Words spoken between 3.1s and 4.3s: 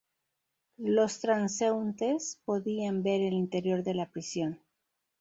el interior de la